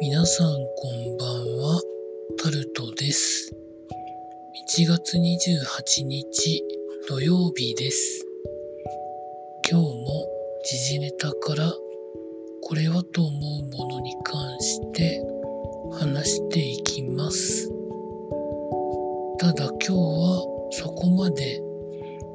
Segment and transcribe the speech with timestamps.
[0.00, 1.80] 皆さんこんばんは、
[2.42, 3.54] タルトです。
[4.78, 6.62] 1月28日
[7.08, 8.26] 土曜日です。
[9.70, 10.26] 今日も
[10.64, 11.72] 時事ネタから
[12.62, 15.20] これはと思うものに関して
[15.92, 17.70] 話していきます。
[19.38, 21.60] ただ今日はそこまで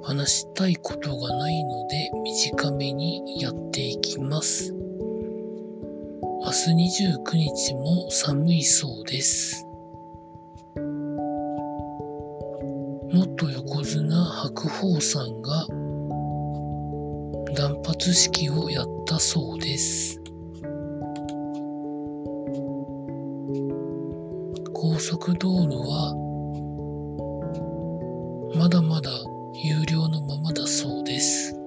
[0.04, 4.74] 話したいことがないので短めにやっていきます。
[6.50, 9.68] 明日29日も寒いそうです。
[13.14, 15.68] 元横綱白鵬さんが
[17.56, 20.20] 断髪式をやったそうです。
[24.74, 26.16] 高速道路は
[28.56, 29.12] まだまだ
[29.54, 31.59] 有料のままだそうです。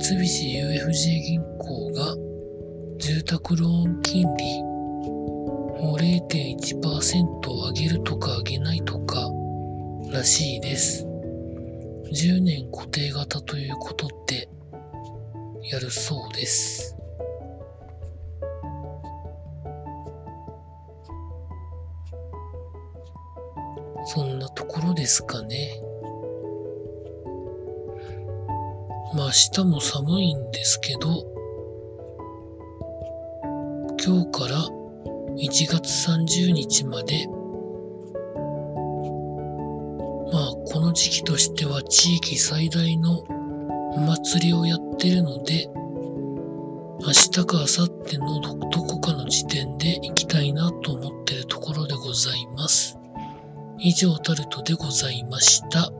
[0.00, 2.14] 三菱 UFJ 銀行が
[2.98, 9.28] 住宅ローン金利を0.1%上げるとか上げないとか
[10.12, 11.04] らしいです。
[12.12, 14.48] 10年固定型ということで
[15.64, 16.96] やるそうです。
[24.04, 25.87] そんなところですかね。
[29.14, 31.24] まあ明日も寒いんですけど、
[34.04, 34.64] 今日から
[35.36, 37.26] 1月30日まで、
[40.30, 43.20] まあこの時期としては地域最大の
[43.92, 45.68] お祭りをやってるので、
[47.00, 52.98] 明日か明後日のどこかの時点で行きたいなと思ってるところでございます。
[53.78, 55.92] 以上タルトでございました。